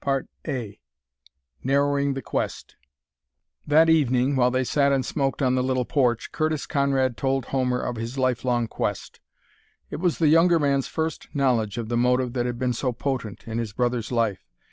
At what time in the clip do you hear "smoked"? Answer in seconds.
5.05-5.43